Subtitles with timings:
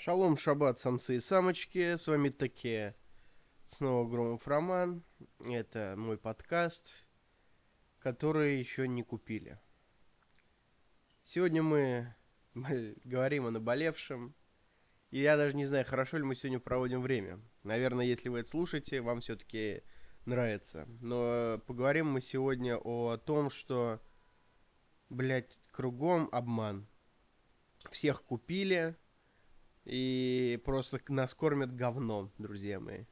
[0.00, 1.96] Шалом, шаббат, самцы и самочки.
[1.96, 2.94] С вами такие
[3.66, 5.02] снова Громов Роман.
[5.44, 7.04] Это мой подкаст,
[7.98, 9.58] который еще не купили.
[11.24, 12.14] Сегодня мы,
[12.54, 14.36] мы говорим о наболевшем.
[15.10, 17.40] И я даже не знаю, хорошо ли мы сегодня проводим время.
[17.64, 19.82] Наверное, если вы это слушаете, вам все-таки
[20.26, 20.86] нравится.
[21.00, 24.00] Но поговорим мы сегодня о том, что,
[25.08, 26.86] блядь, кругом обман.
[27.90, 28.96] Всех купили,
[29.88, 33.06] и просто нас кормят говном, друзья мои.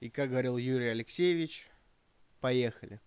[0.00, 1.66] И как говорил Юрий Алексеевич,
[2.40, 3.00] поехали.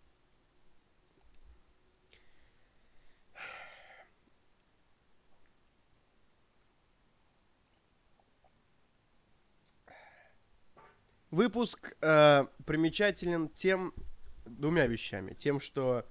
[11.30, 13.94] Выпуск э, примечателен тем
[14.46, 15.34] двумя вещами.
[15.34, 16.10] Тем, что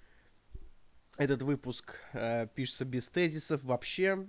[1.17, 4.29] этот выпуск э, пишется без тезисов вообще,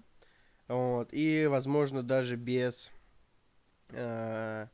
[0.67, 2.91] вот, и, возможно, даже без...
[3.89, 4.67] Э,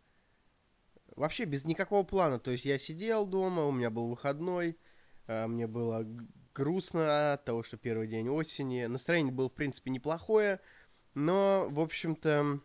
[1.15, 2.39] вообще без никакого плана.
[2.39, 4.77] То есть я сидел дома, у меня был выходной,
[5.27, 6.05] э, мне было
[6.53, 8.85] грустно от того, что первый день осени.
[8.85, 10.61] Настроение было, в принципе, неплохое,
[11.13, 12.61] но, в общем-то,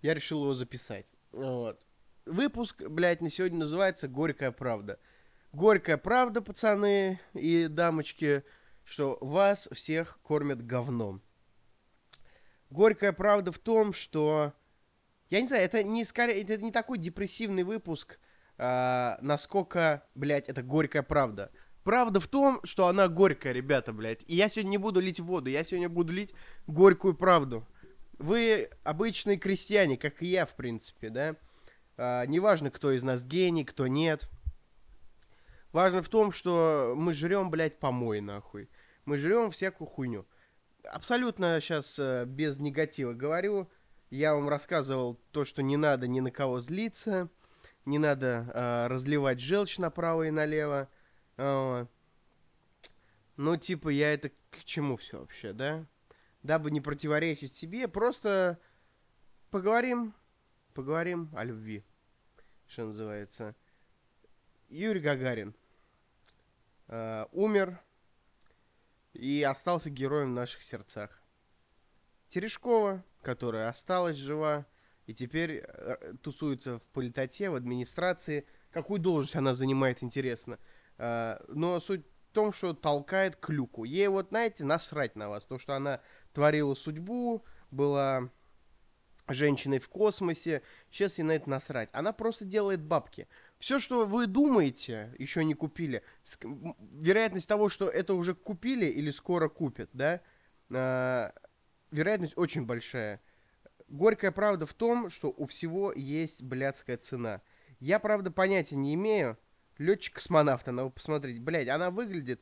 [0.00, 1.12] я решил его записать.
[1.32, 1.84] Вот.
[2.24, 4.98] Выпуск, блядь, на сегодня называется «Горькая правда».
[5.52, 8.44] Горькая правда, пацаны и дамочки–
[8.88, 11.20] что вас всех кормят говном.
[12.70, 14.54] Горькая правда в том, что...
[15.28, 18.18] Я не знаю, это не, скорее, это не такой депрессивный выпуск,
[18.56, 21.52] а, насколько, блядь, это горькая правда.
[21.84, 24.24] Правда в том, что она горькая, ребята, блядь.
[24.26, 26.32] И я сегодня не буду лить воду, я сегодня буду лить
[26.66, 27.66] горькую правду.
[28.18, 31.36] Вы обычные крестьяне, как и я, в принципе, да?
[31.98, 34.30] А, неважно, кто из нас гений, кто нет.
[35.72, 38.70] Важно в том, что мы жрем, блядь, помой, нахуй
[39.08, 40.26] мы жрем всякую хуйню.
[40.84, 43.70] Абсолютно сейчас э, без негатива говорю.
[44.10, 47.30] Я вам рассказывал то, что не надо ни на кого злиться,
[47.86, 50.90] не надо э, разливать желчь направо и налево.
[51.38, 51.86] Э,
[53.36, 55.86] ну, типа, я это к чему все вообще, да?
[56.42, 58.58] Дабы не противоречить себе, просто
[59.50, 60.12] поговорим,
[60.74, 61.82] поговорим о любви,
[62.66, 63.54] что называется.
[64.68, 65.54] Юрий Гагарин
[66.88, 67.80] э, умер
[69.18, 71.20] и остался героем в наших сердцах.
[72.28, 74.66] Терешкова, которая осталась жива
[75.06, 78.46] и теперь э, тусуется в политоте, в администрации.
[78.70, 80.58] Какую должность она занимает, интересно.
[80.98, 83.84] Э, но суть в том, что толкает клюку.
[83.84, 85.44] Ей вот, знаете, насрать на вас.
[85.44, 86.00] То, что она
[86.32, 88.30] творила судьбу, была
[89.26, 90.62] женщиной в космосе.
[90.90, 91.88] Сейчас ей на это насрать.
[91.92, 93.26] Она просто делает бабки
[93.58, 96.02] все, что вы думаете, еще не купили,
[96.42, 100.20] вероятность того, что это уже купили или скоро купят, да,
[100.70, 101.30] э,
[101.90, 103.20] вероятность очень большая.
[103.88, 107.40] Горькая правда в том, что у всего есть блядская цена.
[107.80, 109.38] Я, правда, понятия не имею.
[109.78, 111.40] Летчик-космонавта, надо посмотреть.
[111.40, 112.40] Блядь, она выглядит...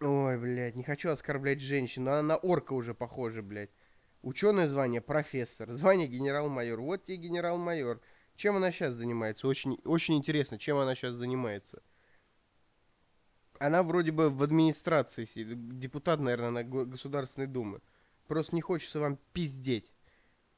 [0.00, 3.70] Ой, блядь, не хочу оскорблять женщину, она на орка уже похожа, блядь.
[4.20, 6.80] Ученое звание профессор, звание генерал-майор.
[6.80, 8.00] Вот тебе генерал-майор.
[8.42, 9.46] Чем она сейчас занимается?
[9.46, 11.80] Очень, очень интересно, чем она сейчас занимается.
[13.60, 17.80] Она вроде бы в администрации сидит, депутат, наверное, на Государственной Думы.
[18.26, 19.92] Просто не хочется вам пиздеть.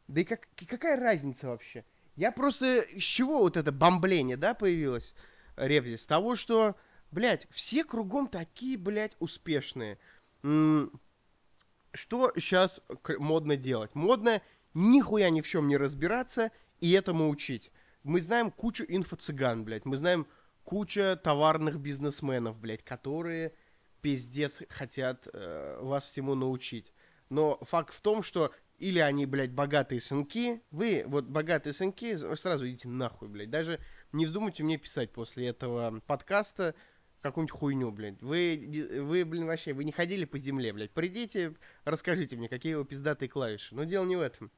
[0.08, 1.84] Да и как, какая разница вообще?
[2.16, 2.86] Я просто...
[2.98, 5.14] С чего вот это бомбление, да, появилось,
[5.56, 5.96] Ребзи?
[5.96, 6.76] С того, что,
[7.10, 9.98] блядь, все кругом такие, блядь, успешные.
[10.40, 12.80] Что сейчас
[13.18, 13.94] модно делать?
[13.94, 14.40] Модно
[14.72, 16.50] нихуя ни в чем не разбираться
[16.80, 17.70] и этому учить.
[18.02, 19.84] Мы знаем кучу инфо-цыган, блядь.
[19.84, 20.26] Мы знаем
[20.64, 23.54] куча товарных бизнесменов, блядь, которые
[24.00, 26.92] пиздец хотят э, вас всему научить.
[27.30, 32.68] Но факт в том, что или они, блядь, богатые сынки, вы, вот богатые сынки, сразу
[32.68, 33.50] идите нахуй, блядь.
[33.50, 33.80] Даже
[34.12, 36.74] не вздумайте мне писать после этого подкаста
[37.22, 38.20] какую-нибудь хуйню, блядь.
[38.20, 40.90] Вы, вы, блин, вообще, вы не ходили по земле, блядь.
[40.90, 41.54] Придите,
[41.84, 43.74] расскажите мне, какие вы пиздатые клавиши.
[43.74, 44.52] Но дело не в этом.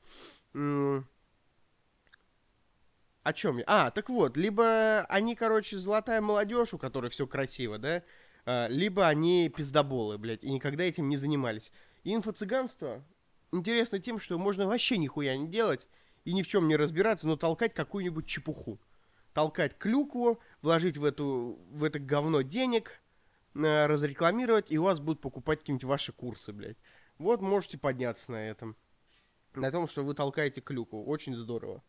[3.26, 3.64] О чем я?
[3.67, 8.05] А, так вот, либо они, короче, золотая молодежь, у которой все красиво, да,
[8.44, 11.73] а, либо они пиздоболы, блядь, и никогда этим не занимались.
[12.05, 13.02] И инфо-цыганство
[13.50, 15.88] интересно тем, что можно вообще нихуя не делать
[16.25, 18.78] и ни в чем не разбираться, но толкать какую-нибудь чепуху.
[19.34, 22.93] Толкать клюкву, вложить в, эту, в это говно денег,
[23.56, 26.78] а, разрекламировать, и у вас будут покупать какие-нибудь ваши курсы, блядь.
[27.19, 28.76] Вот можете подняться на этом.
[29.52, 31.05] На том, что вы толкаете клюкву.
[31.05, 31.82] Очень здорово.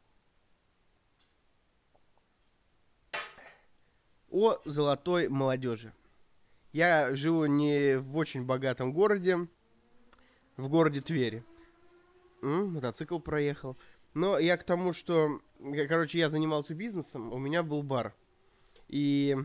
[4.30, 5.94] О золотой молодежи.
[6.74, 9.48] Я живу не в очень богатом городе,
[10.58, 11.44] в городе Твери.
[12.42, 13.78] М, мотоцикл проехал.
[14.14, 15.42] Но я к тому, что,
[15.88, 18.14] короче, я занимался бизнесом, у меня был бар.
[18.88, 19.36] И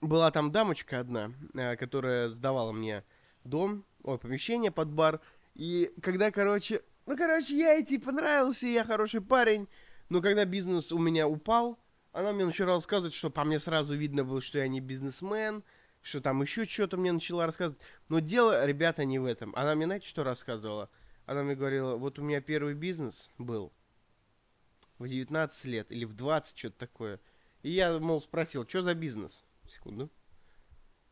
[0.00, 3.04] была там дамочка одна, э, которая сдавала мне
[3.44, 5.20] дом, ой, помещение под бар.
[5.54, 9.68] И когда, короче, ну, короче, я ей типа нравился, я хороший парень.
[10.08, 11.78] Но когда бизнес у меня упал,
[12.16, 15.62] она мне начала рассказывать, что по мне сразу видно было, что я не бизнесмен,
[16.00, 17.78] что там еще что-то мне начала рассказывать.
[18.08, 19.54] Но дело, ребята, не в этом.
[19.54, 20.88] Она мне, знаете, что рассказывала?
[21.26, 23.70] Она мне говорила, вот у меня первый бизнес был
[24.98, 27.20] в 19 лет или в 20, что-то такое.
[27.62, 29.44] И я, мол, спросил, что за бизнес?
[29.68, 30.10] Секунду.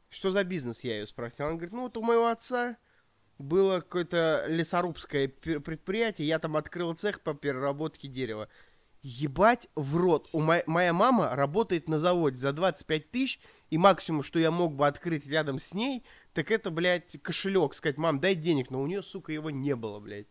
[0.08, 1.46] Что за бизнес, я ее спросил.
[1.46, 2.78] Она говорит, ну вот у моего отца
[3.36, 8.48] было какое-то лесорубское предприятие, я там открыл цех по переработке дерева.
[9.06, 10.30] Ебать в рот.
[10.32, 14.74] У мо- моя мама работает на заводе за 25 тысяч, и максимум, что я мог
[14.74, 17.74] бы открыть рядом с ней, так это, блядь, кошелек.
[17.74, 20.26] Сказать, мам, дай денег, но у нее, сука, его не было, блядь.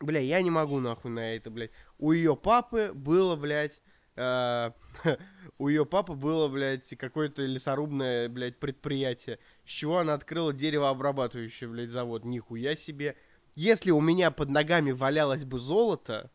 [0.00, 1.72] Бля, я не могу нахуй на это, блядь.
[1.98, 3.82] У ее папы было, блядь,
[4.16, 4.70] э,
[5.58, 9.38] у ее папы было, блядь, какое-то лесорубное, блядь, предприятие.
[9.66, 12.24] С чего она открыла деревообрабатывающий, блядь, завод.
[12.24, 13.16] Нихуя себе.
[13.54, 16.30] Если у меня под ногами валялось бы золото,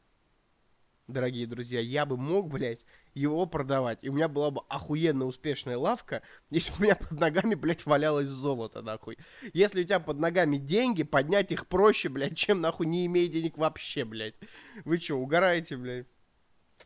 [1.07, 3.99] дорогие друзья, я бы мог, блядь, его продавать.
[4.01, 7.85] И у меня была бы охуенно успешная лавка, если бы у меня под ногами, блядь,
[7.85, 9.17] валялось золото, нахуй.
[9.53, 13.57] Если у тебя под ногами деньги, поднять их проще, блядь, чем, нахуй, не имея денег
[13.57, 14.35] вообще, блядь.
[14.83, 16.07] Вы что, угораете, блядь?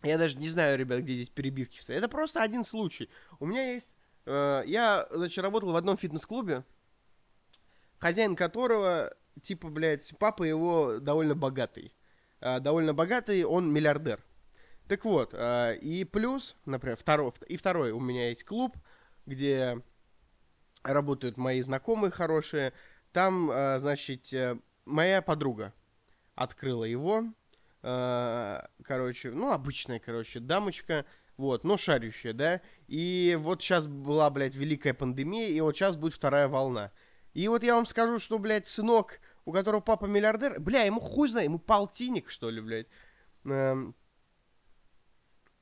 [0.04, 2.04] Я даже не знаю, ребят, где здесь перебивки стоят.
[2.04, 3.10] Это просто один случай.
[3.40, 3.90] У меня есть...
[4.26, 6.64] Э, я, значит, работал в одном фитнес-клубе,
[7.98, 11.92] хозяин которого, типа, блядь, папа его довольно богатый.
[12.42, 14.24] Э, довольно богатый, он миллиардер.
[14.88, 18.78] Так вот, э, и плюс, например, второй, и второй у меня есть клуб,
[19.26, 19.82] где
[20.84, 22.74] работают мои знакомые хорошие.
[23.12, 24.34] Там, э, значит,
[24.86, 25.74] моя подруга
[26.36, 27.26] открыла его,
[27.82, 31.06] короче, ну, обычная, короче, дамочка,
[31.38, 36.14] вот, но шарющая, да, и вот сейчас была, блядь, великая пандемия, и вот сейчас будет
[36.14, 36.92] вторая волна.
[37.34, 41.28] И вот я вам скажу, что, блядь, сынок, у которого папа миллиардер, бля, ему хуй
[41.28, 42.86] знает, ему полтинник, что ли, блядь.
[43.46, 43.96] Эм,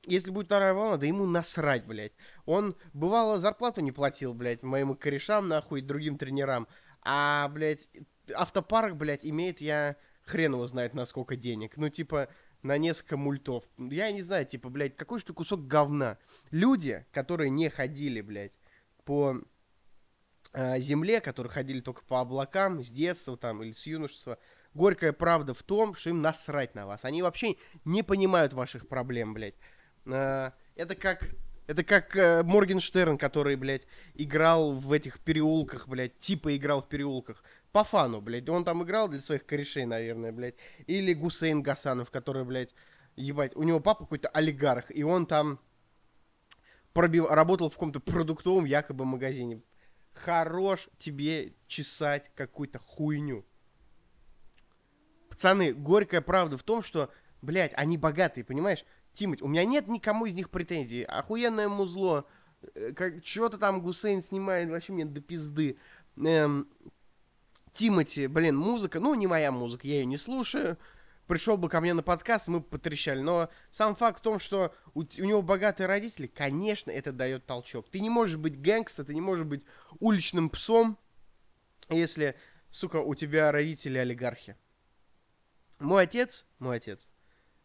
[0.04, 2.12] если будет вторая волна, да ему насрать, блядь.
[2.44, 6.68] Он, бывало, зарплату не платил, блядь, моим корешам, нахуй, другим тренерам.
[7.00, 7.88] А, блядь,
[8.34, 9.96] автопарк, блядь, имеет я
[10.26, 11.78] хрен его знает на сколько денег.
[11.78, 12.28] Ну, типа,
[12.62, 13.64] на несколько мультов.
[13.78, 16.18] Я не знаю, типа, блядь, какой же ты кусок говна.
[16.50, 18.52] Люди, которые не ходили, блядь,
[19.06, 19.40] по
[20.54, 24.38] земле, которые ходили только по облакам с детства там или с юношества,
[24.74, 27.04] горькая правда в том, что им насрать на вас.
[27.04, 29.56] Они вообще не понимают ваших проблем, блядь.
[30.06, 31.28] Э, это как
[31.66, 37.42] это как э, Моргенштерн, который, блядь, играл в этих переулках, блядь, типа играл в переулках.
[37.72, 38.48] По фану, блядь.
[38.48, 40.54] Он там играл для своих корешей, наверное, блядь.
[40.86, 42.74] Или Гусейн Гасанов, который, блядь,
[43.16, 45.60] ебать, у него папа какой-то олигарх, и он там
[46.94, 47.28] пробив...
[47.28, 49.60] работал в каком-то продуктовом якобы магазине.
[50.18, 53.44] Хорош тебе чесать какую-то хуйню.
[55.28, 57.10] Пацаны, горькая правда в том, что,
[57.40, 58.84] блядь, они богатые, понимаешь?
[59.12, 61.04] Тимати, у меня нет никому из них претензий.
[61.04, 62.26] Охуенное музло.
[62.74, 65.78] Э, как, что-то там Гусейн снимает, вообще мне до пизды.
[66.16, 66.68] Эм,
[67.72, 70.78] Тимати, блин, музыка, ну, не моя музыка, я ее не слушаю.
[71.28, 73.20] Пришел бы ко мне на подкаст, мы бы потрещали.
[73.20, 77.90] Но сам факт в том, что у, у него богатые родители, конечно, это дает толчок.
[77.90, 79.62] Ты не можешь быть гэнгста, ты не можешь быть
[80.00, 80.98] уличным псом,
[81.90, 82.34] если,
[82.70, 84.56] сука, у тебя родители олигархи.
[85.78, 87.10] Мой отец, мой отец,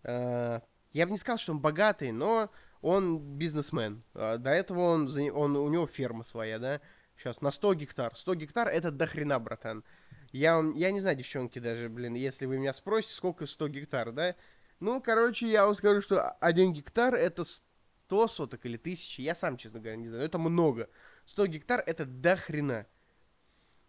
[0.03, 0.59] э,
[0.91, 2.51] я бы не сказал, что он богатый, но
[2.81, 4.03] он бизнесмен.
[4.13, 6.81] А, до этого он, он, у него ферма своя, да.
[7.17, 8.13] Сейчас на 100 гектар.
[8.13, 9.85] 100 гектар это до хрена, братан.
[10.33, 14.35] Я, я не знаю, девчонки, даже, блин, если вы меня спросите, сколько 100 гектар, да?
[14.79, 19.21] Ну, короче, я вам скажу, что 1 гектар это 100 соток или 1000.
[19.21, 20.23] Я сам, честно говоря, не знаю.
[20.23, 20.89] Это много.
[21.27, 22.87] 100 гектар это до хрена.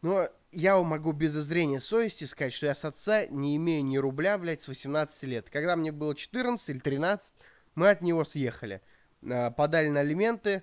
[0.03, 4.37] Но я могу без зазрения совести сказать, что я с отца не имею ни рубля,
[4.37, 5.49] блядь, с 18 лет.
[5.49, 7.35] Когда мне было 14 или 13,
[7.75, 8.83] мы от него съехали.
[9.27, 10.63] А, подали на алименты.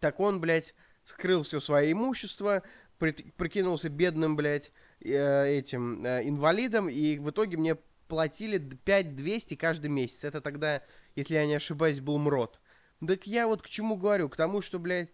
[0.00, 0.74] Так он, блядь,
[1.04, 2.64] скрыл все свое имущество,
[2.98, 7.76] прикинулся бедным, блядь, э, этим э, инвалидом, и в итоге мне
[8.08, 10.24] платили 5200 каждый месяц.
[10.24, 10.82] Это тогда,
[11.14, 12.60] если я не ошибаюсь, был МРОД.
[13.06, 14.28] Так я вот к чему говорю?
[14.28, 15.10] К тому, что, блядь,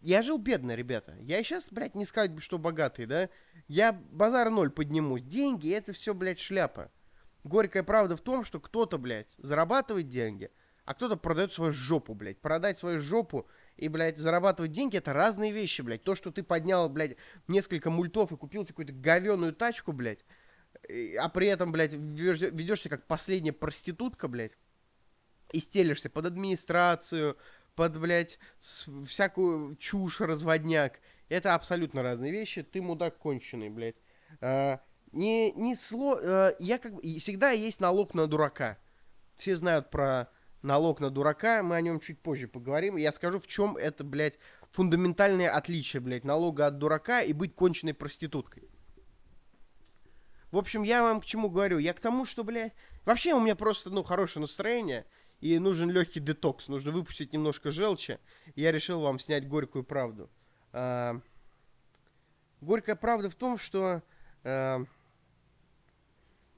[0.00, 1.16] я жил бедно, ребята.
[1.20, 3.28] Я сейчас, блядь, не сказать, что богатый, да?
[3.68, 5.22] Я базар ноль поднимусь.
[5.22, 6.90] Деньги, это все, блядь, шляпа.
[7.44, 10.50] Горькая правда в том, что кто-то, блядь, зарабатывает деньги,
[10.84, 12.38] а кто-то продает свою жопу, блядь.
[12.38, 13.46] Продать свою жопу
[13.80, 16.04] и, блядь, зарабатывать деньги, это разные вещи, блядь.
[16.04, 17.16] То, что ты поднял, блядь,
[17.48, 20.24] несколько мультов и купил какую-то говеную тачку, блядь,
[21.18, 24.52] а при этом, блядь, ведешься как последняя проститутка, блядь,
[25.52, 27.38] и стелишься под администрацию,
[27.74, 31.00] под, блядь, всякую чушь, разводняк.
[31.30, 32.62] Это абсолютно разные вещи.
[32.62, 33.96] Ты мудак конченый, блядь.
[34.40, 34.80] А,
[35.12, 36.18] не, не сло...
[36.22, 37.02] А, я как бы...
[37.18, 38.78] Всегда есть налог на дурака.
[39.38, 40.28] Все знают про
[40.62, 42.96] налог на дурака, мы о нем чуть позже поговорим.
[42.96, 44.38] Я скажу, в чем это, блядь,
[44.72, 48.68] фундаментальное отличие, блядь, налога от дурака и быть конченной проституткой.
[50.50, 51.78] В общем, я вам к чему говорю?
[51.78, 52.74] Я к тому, что, блядь,
[53.04, 55.06] вообще у меня просто, ну, хорошее настроение,
[55.40, 58.18] и нужен легкий детокс, нужно выпустить немножко желчи.
[58.56, 60.28] Я решил вам снять горькую правду.
[60.72, 61.20] А,
[62.60, 64.02] горькая правда в том, что
[64.44, 64.84] а,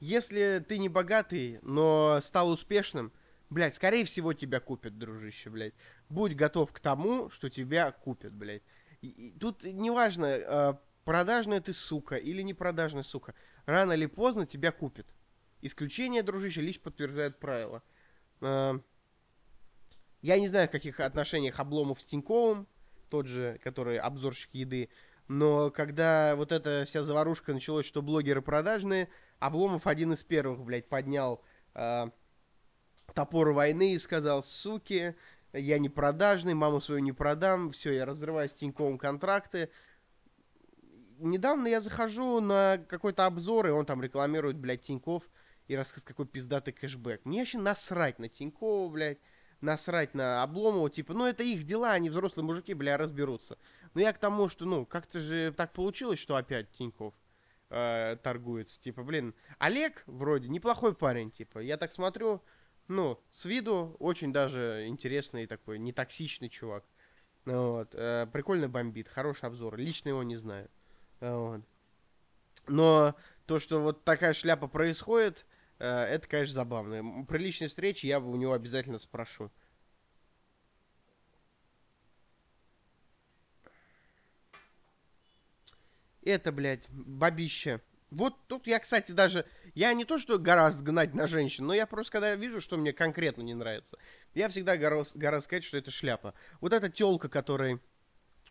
[0.01, 3.13] если ты не богатый, но стал успешным,
[3.53, 5.75] блядь, скорее всего тебя купят, дружище, блядь.
[6.09, 8.63] Будь готов к тому, что тебя купят, блядь.
[9.01, 13.35] И, и тут неважно, а, продажная ты сука или не продажная сука.
[13.67, 15.07] Рано или поздно тебя купят.
[15.61, 17.83] Исключение, дружище, лишь подтверждает правило.
[18.41, 18.81] А,
[20.23, 22.67] я не знаю, в каких отношениях Обломов с Тиньковым,
[23.11, 24.89] тот же, который обзорщик еды,
[25.29, 30.89] но когда вот эта вся заварушка началась, что блогеры продажные, Обломов один из первых, блядь,
[30.89, 31.43] поднял
[31.75, 32.11] э,
[33.15, 35.15] топор войны и сказал, суки,
[35.53, 39.71] я не продажный, маму свою не продам, все, я разрываю с Тиньковым контракты.
[41.19, 45.25] Недавно я захожу на какой-то обзор, и он там рекламирует, блядь, Тиньков,
[45.69, 47.25] и рассказывает, какой пиздатый кэшбэк.
[47.25, 49.19] Мне вообще насрать на Тинькова, блядь,
[49.61, 53.57] насрать на Обломова, типа, ну это их дела, они взрослые мужики, бля, разберутся.
[53.95, 57.15] Но я к тому, что, ну, как-то же так получилось, что опять Тиньков
[57.71, 58.81] э, торгуется.
[58.81, 62.43] Типа, блин, Олег вроде неплохой парень, типа, я так смотрю,
[62.89, 66.85] ну, с виду очень даже интересный такой, нетоксичный чувак.
[67.45, 70.71] Вот, э, прикольно бомбит, хороший обзор, лично его не знаю.
[71.21, 71.63] Вот.
[72.69, 75.45] Но то, что вот такая шляпа происходит,
[75.79, 77.25] э, это, конечно, забавно.
[77.25, 79.51] При личной встрече я бы у него обязательно спрошу.
[86.23, 87.81] Это, блядь, бабище.
[88.13, 89.47] Вот тут я, кстати, даже...
[89.75, 92.93] Я не то, что гораздо гнать на женщин, но я просто, когда вижу, что мне
[92.93, 93.97] конкретно не нравится,
[94.35, 96.35] я всегда гораздо, гораздо сказать, что это шляпа.
[96.61, 97.81] Вот эта телка, которой,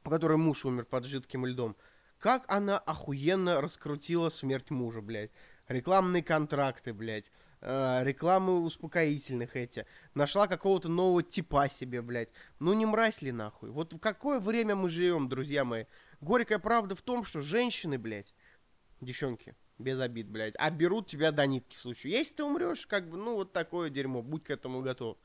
[0.04, 1.78] у которой муж умер под жидким льдом,
[2.18, 5.32] как она охуенно раскрутила смерть мужа, блядь.
[5.68, 7.26] Рекламные контракты, блядь.
[7.62, 9.86] Э, рекламы успокоительных эти.
[10.16, 12.30] Нашла какого-то нового типа себе, блядь.
[12.58, 13.70] Ну не мразь ли нахуй?
[13.70, 15.86] Вот в какое время мы живем, друзья мои?
[16.20, 18.34] Горькая правда в том, что женщины, блядь,
[19.02, 22.14] девчонки, без обид, блядь, оберут тебя до нитки в случае.
[22.14, 25.18] Если ты умрешь, как бы, ну вот такое дерьмо, будь к этому готов.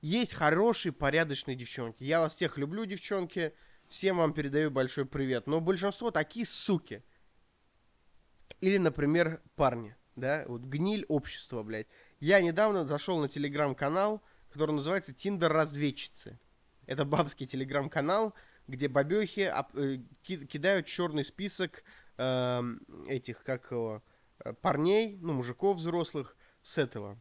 [0.00, 2.04] Есть хорошие, порядочные девчонки.
[2.04, 3.54] Я вас всех люблю, девчонки.
[3.88, 5.46] Всем вам передаю большой привет.
[5.46, 7.02] Но большинство такие суки.
[8.60, 11.86] Или, например, парни, да, вот гниль общества, блядь.
[12.20, 16.38] Я недавно зашел на телеграм-канал, который называется Тиндер разведчицы.
[16.86, 18.34] Это бабский телеграм-канал,
[18.66, 21.82] где бабехи э, кидают черный список
[22.16, 22.62] э,
[23.08, 24.02] этих, как его,
[24.44, 27.18] э, парней, ну, мужиков взрослых с этого,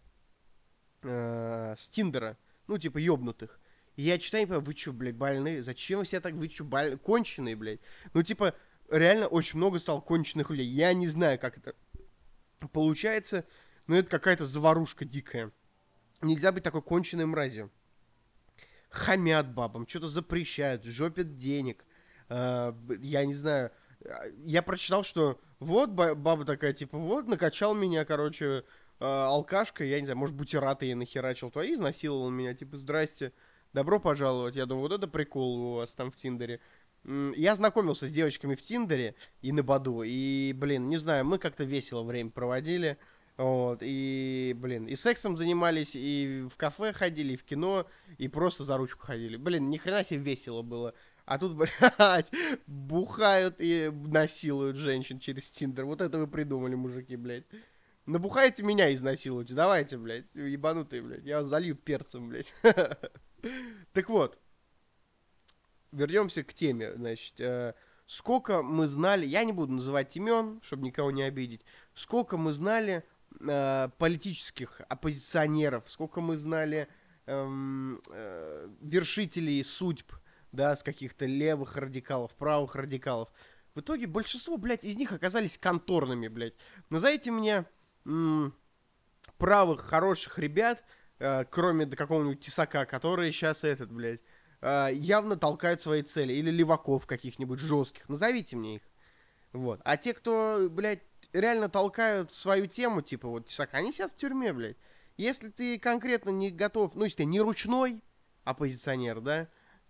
[1.04, 3.60] э, с Тиндера, ну, типа, ёбнутых.
[3.96, 5.62] И я читаю, понимаю, вы что, блядь, больные?
[5.62, 6.98] Зачем вы все так, вы что, боль...
[6.98, 7.80] конченые, блядь?
[8.14, 8.56] Ну, типа,
[8.90, 10.68] реально очень много стало конченых людей.
[10.68, 11.76] Я не знаю, как это
[12.72, 13.46] получается,
[13.88, 15.52] но это какая-то заварушка дикая.
[16.22, 17.70] Нельзя быть такой конченой мразью.
[18.90, 21.84] Хамят бабам, что-то запрещают, жопят денег.
[22.30, 23.72] Э, я не знаю.
[24.38, 30.06] Я прочитал, что вот баба такая, типа, вот, накачал меня, короче, э, алкашка, я не
[30.06, 33.32] знаю, может, бутераты я нахерачил, то изнасиловал меня, типа, здрасте
[33.74, 34.56] добро пожаловать.
[34.56, 36.60] Я думаю, вот это прикол у вас там в Тиндере.
[37.04, 41.66] Я знакомился с девочками в Тиндере и на Баду, и, блин, не знаю, мы как-то
[41.66, 42.98] весело время проводили,
[43.36, 48.64] вот, и, блин, и сексом занимались, и в кафе ходили, и в кино, и просто
[48.64, 49.36] за ручку ходили.
[49.36, 50.94] Блин, ни хрена себе весело было.
[51.26, 51.56] А тут,
[51.98, 52.32] блядь,
[52.68, 55.86] бухают и насилуют женщин через Тиндер.
[55.86, 57.46] Вот это вы придумали, мужики, блядь.
[58.06, 61.24] Набухайте меня изнасилуйте, давайте, блядь, ебанутые, блядь.
[61.24, 62.54] Я вас залью перцем, блядь.
[63.92, 64.40] Так вот,
[65.92, 66.94] вернемся к теме.
[66.96, 67.74] Значит, э,
[68.08, 71.62] сколько мы знали, я не буду называть имен, чтобы никого не обидеть,
[71.94, 73.04] сколько мы знали
[73.40, 76.88] э, политических оппозиционеров, сколько мы знали
[77.26, 80.14] эм, э, вершителей судьб,
[80.54, 83.30] да, с каких-то левых радикалов, правых радикалов.
[83.76, 86.54] В итоге большинство, блядь, из них оказались конторными, блядь.
[86.90, 87.66] Назовите мне
[88.06, 88.56] м-
[89.38, 90.84] правых, хороших ребят,
[91.20, 94.22] э, кроме до какого-нибудь тесака, которые сейчас этот, блядь,
[94.62, 96.34] э, явно толкают свои цели.
[96.34, 98.08] Или леваков каких-нибудь жестких.
[98.08, 98.82] Назовите мне их.
[99.54, 99.82] Вот.
[99.84, 101.02] А те, кто, блядь,
[101.34, 104.78] реально толкают свою тему, типа, вот, Тесак, они сидят в тюрьме, блядь.
[105.18, 108.02] Если ты конкретно не готов, ну, если ты не ручной
[108.44, 109.48] оппозиционер, да,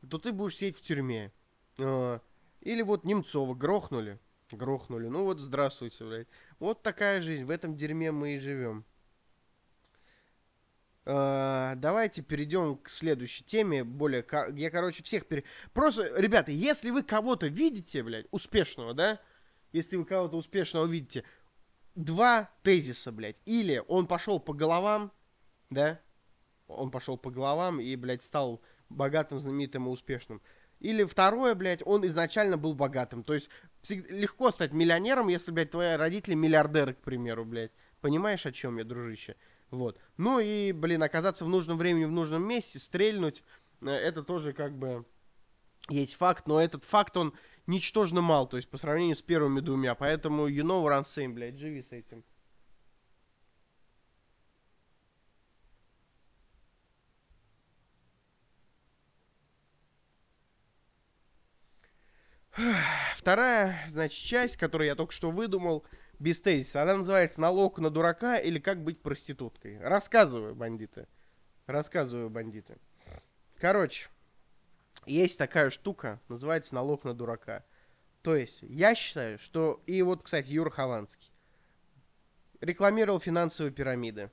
[0.10, 1.32] то ты будешь сидеть в тюрьме.
[1.80, 2.20] А,
[2.62, 4.20] или вот Немцова грохнули,
[4.52, 6.28] грохнули, ну вот здравствуйте, блядь.
[6.60, 8.86] Вот такая жизнь, в этом дерьме мы и живем.
[11.06, 13.84] Uh, давайте перейдем к следующей теме.
[13.84, 15.44] Более, я, короче, всех пере...
[15.74, 19.20] Просто, ребята, если вы кого-то видите, блядь, успешного, да?
[19.74, 21.26] Если вы кого-то успешного видите,
[21.96, 23.36] два тезиса, блядь.
[23.46, 25.12] Или он пошел по головам,
[25.70, 26.00] да?
[26.68, 28.62] Он пошел по головам и, блядь, стал
[28.94, 30.42] богатым, знаменитым и успешным.
[30.80, 33.24] Или второе, блядь, он изначально был богатым.
[33.24, 33.50] То есть
[33.90, 37.72] легко стать миллионером, если, блядь, твои родители миллиардеры, к примеру, блядь.
[38.02, 39.36] Понимаешь, о чем я, дружище?
[39.72, 39.98] Вот.
[40.18, 43.44] Ну и, блин, оказаться в нужном времени в нужном месте, стрельнуть,
[43.82, 45.06] э, это тоже как бы
[45.90, 47.34] есть факт, но этот факт, он
[47.66, 51.34] ничтожно мал, то есть по сравнению с первыми двумя, поэтому you know what I'm saying,
[51.34, 52.24] блядь, живи с этим.
[63.16, 65.86] Вторая, значит, часть, которую я только что выдумал,
[66.20, 66.84] без тезиса.
[66.84, 69.80] Она называется «Налог на дурака» или «Как быть проституткой».
[69.80, 71.08] Рассказываю, бандиты.
[71.66, 72.78] Рассказываю, бандиты.
[73.60, 74.08] Короче,
[75.06, 77.64] есть такая штука, называется «Налог на дурака».
[78.22, 79.82] То есть, я считаю, что...
[79.86, 81.32] И вот, кстати, Юра Хованский.
[82.62, 84.32] Рекламировал финансовые пирамиды.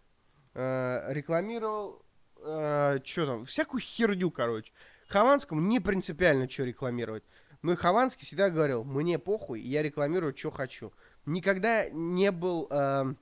[0.54, 2.04] Э, рекламировал...
[2.36, 3.44] Э, что там?
[3.46, 4.72] Всякую херню, короче.
[5.08, 7.24] Хованскому не принципиально что рекламировать.
[7.62, 10.92] Но и Хованский всегда говорил, мне похуй, я рекламирую, что хочу
[11.26, 13.14] никогда не был э,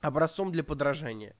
[0.00, 1.36] образцом для подражания.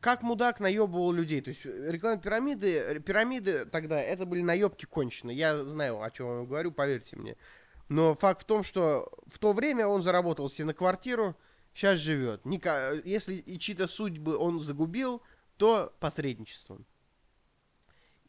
[0.00, 1.40] Как мудак наебывал людей.
[1.42, 5.32] То есть реклама пирамиды, пирамиды тогда, это были наебки кончены.
[5.32, 7.36] Я знаю, о чем я говорю, поверьте мне.
[7.88, 11.36] Но факт в том, что в то время он заработал себе на квартиру,
[11.74, 12.42] сейчас живет.
[13.04, 15.22] Если и чьи-то судьбы он загубил,
[15.56, 16.86] то посредничеством.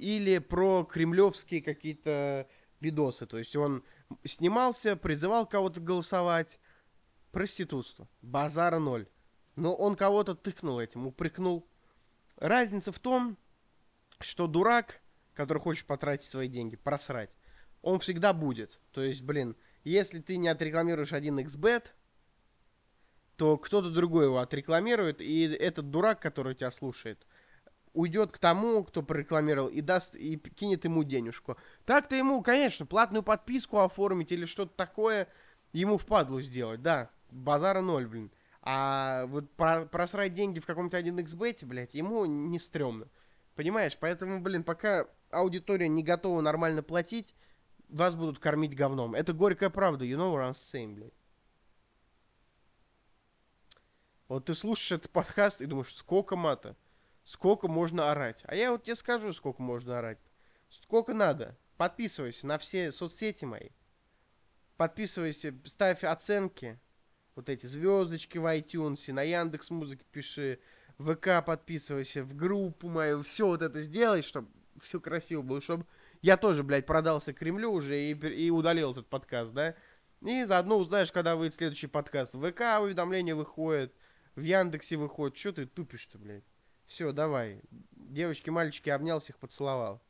[0.02, 2.48] Или про кремлевские какие-то
[2.80, 3.28] видосы.
[3.28, 3.84] То есть он
[4.24, 6.60] снимался, призывал кого-то голосовать.
[7.32, 8.10] Проститутство.
[8.24, 9.08] Базара ноль.
[9.56, 11.70] Но он кого-то тыкнул этим, упрекнул.
[12.38, 13.38] Разница в том,
[14.20, 15.02] что дурак,
[15.36, 17.38] который хочет потратить свои деньги, просрать,
[17.84, 18.80] он всегда будет.
[18.94, 21.92] То есть, блин, если ты не отрекламируешь 1xbet,
[23.36, 27.26] то кто-то другой его отрекламирует, и этот дурак, который тебя слушает,
[27.94, 31.58] уйдет к тому, кто прорекламировал, и даст, и кинет ему денежку.
[31.86, 35.28] Так-то ему, конечно, платную подписку оформить или что-то такое
[35.74, 37.10] ему впадлу сделать, да.
[37.32, 38.32] Базара ноль, блин.
[38.62, 43.08] А вот про просрать деньги в каком-то 1xbet, блядь, ему не стрёмно.
[43.56, 43.98] Понимаешь?
[44.00, 47.34] Поэтому, блин, пока аудитория не готова нормально платить,
[47.90, 49.16] вас будут кормить говном.
[49.16, 51.14] Это горькая правда, you know what I'm saying, блядь.
[54.28, 56.76] Вот ты слушаешь этот подкаст и думаешь, сколько мата?
[57.32, 58.44] Сколько можно орать.
[58.46, 60.20] А я вот тебе скажу, сколько можно орать.
[60.70, 61.58] Сколько надо.
[61.78, 63.70] Подписывайся на все соцсети мои.
[64.76, 66.78] Подписывайся, ставь оценки.
[67.36, 70.60] Вот эти звездочки в iTunes, на Яндекс Музыке пиши,
[70.98, 74.50] в ВК подписывайся, в группу мою, все вот это сделай, чтобы
[74.82, 75.86] все красиво было, чтобы
[76.22, 79.76] я тоже, блядь, продался Кремлю уже и, и удалил этот подкаст, да?
[80.22, 82.34] И заодно узнаешь, когда выйдет следующий подкаст.
[82.34, 83.94] В ВК уведомления выходят,
[84.36, 85.38] в Яндексе выходит.
[85.38, 86.44] Что ты тупишь-то, блядь?
[86.92, 87.62] Все, давай.
[87.94, 90.02] Девочки, мальчики, обнял всех, поцеловал.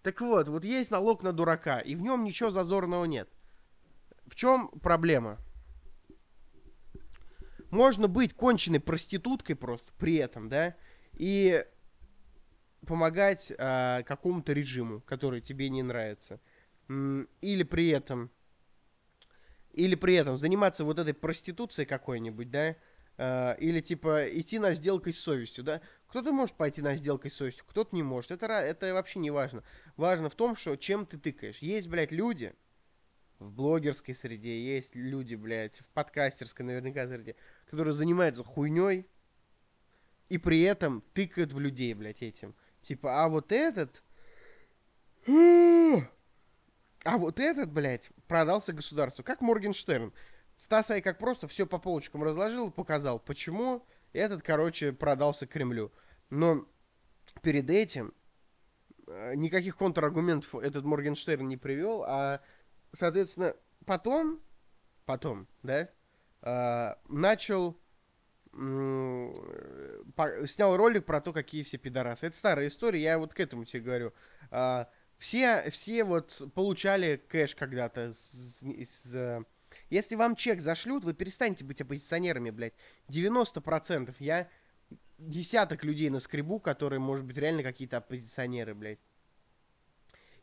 [0.00, 3.28] Так вот, вот есть налог на дурака, и в нем ничего зазорного нет.
[4.24, 5.36] В чем проблема?
[7.70, 10.74] Можно быть конченной проституткой просто при этом, да,
[11.12, 11.66] и
[12.86, 16.40] помогать э, какому-то режиму, который тебе не нравится.
[16.88, 18.30] Или при этом,
[19.74, 22.74] или при этом заниматься вот этой проституцией какой-нибудь, да,
[23.18, 25.80] или типа идти на сделку с совестью, да?
[26.06, 28.30] Кто-то может пойти на сделку с совестью, кто-то не может.
[28.30, 29.62] Это, это вообще не важно.
[29.96, 31.58] Важно в том, что чем ты тыкаешь.
[31.58, 32.54] Есть, блядь, люди
[33.38, 39.06] в блогерской среде, есть люди, блядь, в подкастерской наверняка среде, которые занимаются хуйней
[40.28, 42.54] и при этом тыкают в людей, блядь, этим.
[42.82, 44.02] Типа, а вот этот...
[47.04, 49.22] А вот этот, блядь, продался государству.
[49.22, 50.12] Как Моргенштерн.
[50.58, 55.92] Стас Ай как просто все по полочкам разложил, показал, почему этот, короче, продался Кремлю.
[56.30, 56.66] Но
[57.42, 58.12] перед этим
[59.06, 62.40] э, никаких контраргументов этот Моргенштерн не привел, а,
[62.92, 63.54] соответственно,
[63.86, 64.40] потом,
[65.06, 65.88] потом, да,
[66.42, 67.78] э, начал
[70.46, 72.26] снял ролик про то, какие все пидорасы.
[72.26, 74.12] Это старая история, я вот к этому тебе говорю.
[74.50, 78.12] А, Все, все вот получали кэш когда-то.
[78.12, 79.44] с- из, э,
[79.90, 82.74] Если вам чек зашлют, вы перестанете быть оппозиционерами, блядь.
[83.08, 84.14] 90%.
[84.18, 84.48] Я
[85.18, 89.00] десяток людей на скребу, которые, может быть, реально какие-то оппозиционеры, блядь.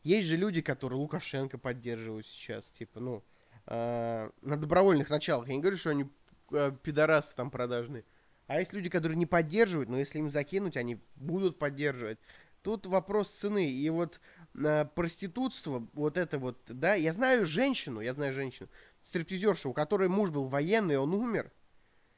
[0.02, 3.24] Есть же люди, которые Лукашенко поддерживают сейчас, типа, ну,
[3.66, 5.48] э, на добровольных началах.
[5.48, 6.06] Я не говорю, что они
[6.52, 8.04] э, пидорасы там продажные.
[8.46, 12.18] А есть люди, которые не поддерживают, но если им закинуть, они будут поддерживать.
[12.62, 13.68] Тут вопрос цены.
[13.68, 14.20] И вот
[14.54, 18.68] э, проститутство, вот это вот, да, я знаю женщину, я знаю женщину,
[19.06, 21.52] стриптизершу, у которой муж был военный, он умер.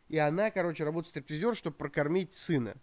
[0.09, 2.77] И она, короче, работает стриптизер, чтобы прокормить сына.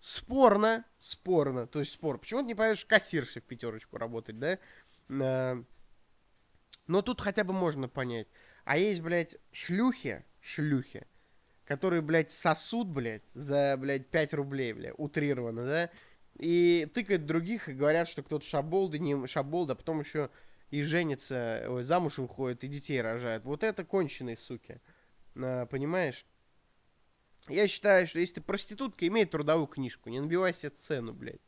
[0.00, 2.18] Спорно, спорно, то есть спор.
[2.18, 4.58] Почему ты не поешь кассирши в пятерочку работать, да?
[5.08, 5.62] Э,
[6.86, 8.28] Но тут хотя бы можно понять.
[8.64, 11.06] А есть, блядь, шлюхи, шлюхи,
[11.64, 15.90] которые, блядь, сосут, блядь, за, блядь, 5 рублей, блядь, утрированно, да?
[16.38, 20.30] И тыкают других и говорят, что кто-то шаболда, не шаболда, а потом еще
[20.74, 23.44] и женится, ой, замуж выходит, и детей рожает.
[23.44, 24.80] Вот это конченые суки.
[25.36, 26.26] А, понимаешь?
[27.48, 31.42] Я считаю, что если ты проститутка, имей трудовую книжку, не набивай себе цену, блядь.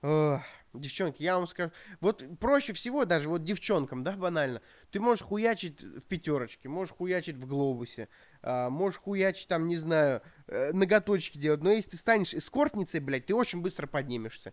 [0.00, 0.40] Ох,
[0.72, 1.70] девчонки, я вам скажу.
[2.00, 4.60] Вот проще всего даже вот девчонкам, да, банально.
[4.90, 8.08] Ты можешь хуячить в пятерочке, можешь хуячить в глобусе,
[8.42, 11.62] а, можешь хуячить там, не знаю, э, ноготочки делать.
[11.62, 14.52] Но если ты станешь эскортницей, блядь, ты очень быстро поднимешься.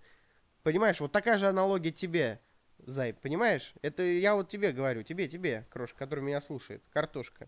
[0.61, 2.39] Понимаешь, вот такая же аналогия тебе,
[2.89, 3.73] Зай, понимаешь?
[3.83, 7.47] Это я вот тебе говорю, тебе, тебе, крошка, который меня слушает, картошка.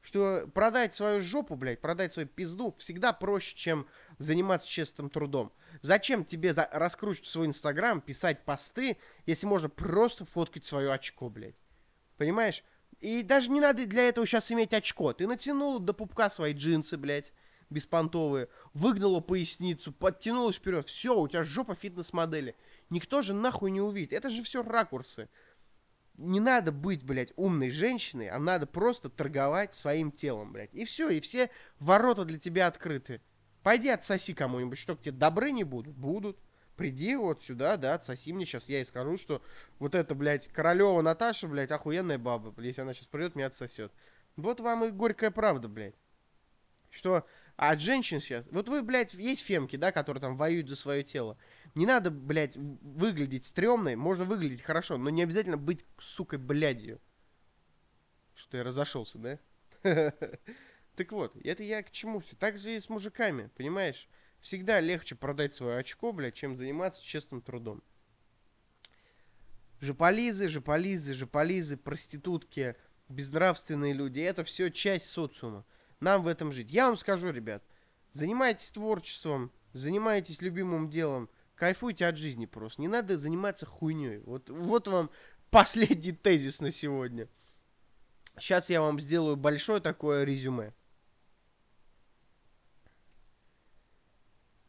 [0.00, 3.86] Что продать свою жопу, блядь, продать свою пизду всегда проще, чем
[4.18, 5.52] заниматься честным трудом.
[5.82, 11.54] Зачем тебе за- раскручивать свой инстаграм, писать посты, если можно просто фоткать свое очко, блядь?
[12.16, 12.64] Понимаешь?
[12.98, 15.12] И даже не надо для этого сейчас иметь очко.
[15.12, 17.32] Ты натянул до пупка свои джинсы, блядь,
[17.70, 20.88] беспонтовые, выгнула поясницу, подтянулась вперед.
[20.88, 22.56] Все, у тебя жопа фитнес-модели.
[22.92, 24.12] Никто же нахуй не увидит.
[24.12, 25.30] Это же все ракурсы.
[26.18, 30.74] Не надо быть, блядь, умной женщиной, а надо просто торговать своим телом, блядь.
[30.74, 33.22] И все, и все ворота для тебя открыты.
[33.62, 35.96] Пойди отсоси кому-нибудь, что к тебе добры не будут?
[35.96, 36.38] Будут.
[36.76, 38.68] Приди вот сюда, да, отсоси мне сейчас.
[38.68, 39.40] Я и скажу, что
[39.78, 42.52] вот это, блядь, Королева Наташа, блядь, охуенная баба.
[42.60, 43.90] Если она сейчас придет, меня отсосет.
[44.36, 45.96] Вот вам и горькая правда, блядь.
[46.90, 48.44] Что а от женщин сейчас...
[48.50, 51.36] Вот вы, блядь, есть фемки, да, которые там воюют за свое тело.
[51.74, 53.96] Не надо, блядь, выглядеть стрёмной.
[53.96, 57.00] Можно выглядеть хорошо, но не обязательно быть, сукой, блядью.
[58.34, 59.38] Что я разошелся, да?
[60.94, 62.36] Так вот, это я к чему все.
[62.36, 64.08] Так же и с мужиками, понимаешь?
[64.42, 67.82] Всегда легче продать свое очко, блядь, чем заниматься честным трудом.
[69.80, 72.76] Жополизы, жополизы, жополизы, проститутки,
[73.08, 74.20] безнравственные люди.
[74.20, 75.64] Это все часть социума.
[76.02, 76.72] Нам в этом жить.
[76.72, 77.62] Я вам скажу, ребят,
[78.12, 82.80] занимайтесь творчеством, занимайтесь любимым делом, кайфуйте от жизни просто.
[82.80, 84.18] Не надо заниматься хуйней.
[84.18, 85.10] Вот, вот вам
[85.50, 87.28] последний тезис на сегодня.
[88.36, 90.74] Сейчас я вам сделаю большое такое резюме.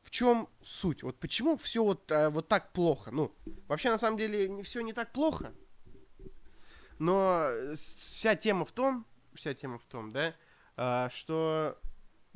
[0.04, 1.02] В чем суть?
[1.02, 3.10] Вот почему все вот, а, вот так плохо?
[3.10, 3.36] Ну,
[3.68, 5.52] вообще на самом деле все не так плохо.
[7.00, 10.36] Но э, вся тема в том, вся тема в том, да,
[10.76, 11.80] что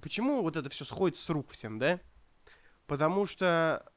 [0.02, 2.00] почему вот это все сходит с рук всем, да?
[2.86, 3.92] Потому что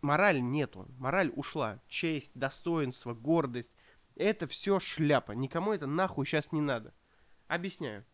[0.00, 3.72] мораль нету, мораль ушла, честь, достоинство, гордость,
[4.16, 6.94] это все шляпа, никому это нахуй сейчас не надо.
[7.46, 8.04] Объясняю.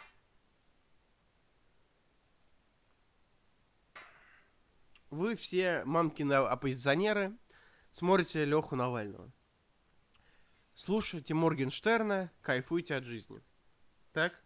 [5.11, 7.37] Вы все мамкины оппозиционеры
[7.93, 9.33] смотрите Леху Навального.
[10.75, 13.43] Слушайте Моргенштерна, кайфуйте от жизни.
[14.17, 14.43] Так?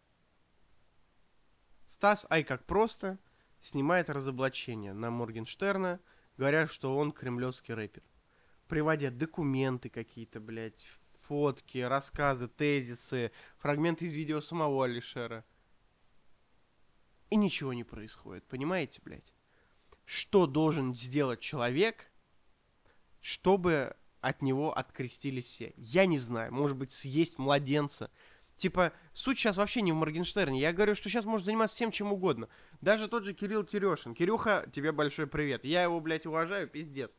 [1.87, 3.20] Стас, ай как просто,
[3.61, 6.00] снимает разоблачение на Моргенштерна,
[6.37, 8.02] говоря, что он кремлевский рэпер.
[8.66, 10.88] Приводя документы какие-то, блядь,
[11.20, 15.44] фотки, рассказы, тезисы, фрагменты из видео самого Алишера.
[17.28, 19.33] И ничего не происходит, понимаете, блядь?
[20.04, 22.11] Что должен сделать человек,
[23.20, 25.74] чтобы от него открестились все?
[25.76, 28.11] Я не знаю, может быть, съесть младенца.
[28.61, 30.61] Типа, суть сейчас вообще не в Моргенштерне.
[30.61, 32.46] Я говорю, что сейчас может заниматься всем чем угодно.
[32.83, 34.14] Даже тот же Кирилл Терешин.
[34.14, 35.64] Кирюха, тебе большой привет.
[35.64, 37.11] Я его, блядь, уважаю, пиздец.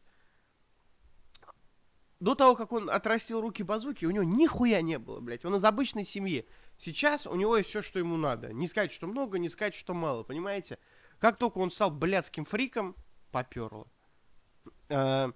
[2.20, 5.44] До того, как он отрастил руки базуки, у него нихуя не было, блядь.
[5.44, 6.48] Он из обычной семьи.
[6.78, 8.54] Сейчас у него есть все, что ему надо.
[8.54, 10.78] Не сказать, что много, не сказать, что мало, понимаете?
[11.18, 12.96] Как только он стал блядским фриком,
[13.32, 13.88] поперло.
[14.90, 15.32] Э,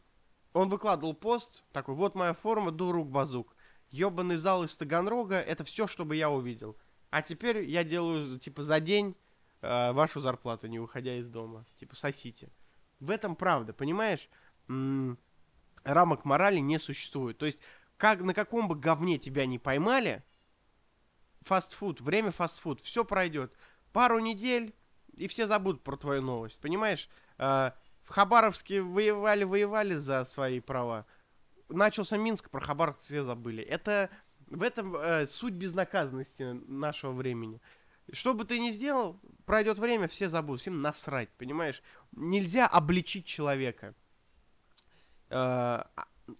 [0.53, 3.55] Он выкладывал пост, такой, вот моя форма, до рук базук.
[3.89, 6.77] Ёбаный зал из Таганрога, это все, чтобы я увидел.
[7.09, 9.15] А теперь я делаю, типа, за день
[9.61, 11.65] э, вашу зарплату, не выходя из дома.
[11.79, 12.49] Типа, сосите.
[12.99, 14.29] В этом правда, понимаешь?
[14.67, 15.17] М,
[15.83, 17.37] рамок морали не существует.
[17.37, 17.59] То есть,
[17.97, 20.23] как, на каком бы говне тебя не поймали,
[21.41, 23.53] фастфуд, время фастфуд, все пройдет.
[23.93, 24.75] Пару недель,
[25.13, 27.09] и все забудут про твою новость, понимаешь?
[27.37, 27.71] Э,
[28.03, 31.05] в Хабаровске воевали-воевали за свои права.
[31.69, 33.63] Начался Минск, про Хабаровск все забыли.
[33.63, 34.09] Это
[34.47, 37.61] в этом э, суть безнаказанности нашего времени.
[38.11, 41.81] Что бы ты ни сделал, пройдет время, все забудут, всем насрать, понимаешь?
[42.11, 43.95] Нельзя обличить человека.
[45.29, 45.83] Э,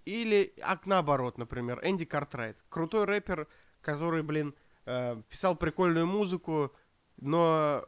[0.05, 2.57] или, а наоборот, например, Энди Картрайт.
[2.69, 3.47] Крутой рэпер,
[3.81, 4.53] который, блин,
[4.85, 6.71] э, писал прикольную музыку,
[7.17, 7.83] но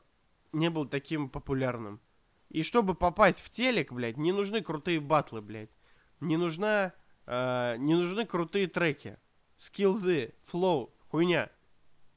[0.52, 2.02] не был таким популярным.
[2.50, 5.76] И чтобы попасть в телек, блядь, не нужны крутые батлы, блядь.
[6.20, 6.94] Не нужна,
[7.28, 9.18] э, не нужны крутые треки.
[9.58, 11.52] Скилзы, флоу, хуйня.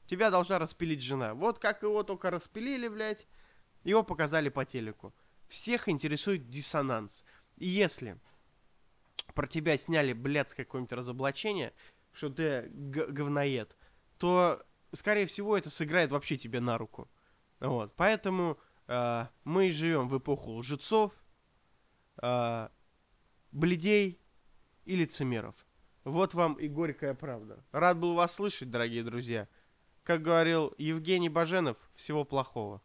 [0.07, 1.33] Тебя должна распилить жена.
[1.33, 3.27] Вот как его только распилили, блядь,
[3.83, 5.13] его показали по телеку.
[5.47, 7.23] Всех интересует диссонанс.
[7.57, 8.17] И если
[9.33, 11.73] про тебя сняли блядское какое-нибудь разоблачение,
[12.11, 13.75] что ты говноед,
[14.17, 17.09] то, скорее всего, это сыграет вообще тебе на руку.
[17.59, 21.13] Вот, поэтому э, мы живем в эпоху лжецов,
[22.21, 22.69] э,
[23.51, 24.20] бледей
[24.85, 25.55] и лицемеров.
[26.03, 27.63] Вот вам и горькая правда.
[27.71, 29.47] Рад был вас слышать, дорогие друзья.
[30.03, 32.81] Как говорил Евгений Баженов, всего плохого.